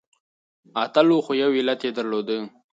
[0.83, 2.39] اتل و خو يو علت يې درلودی.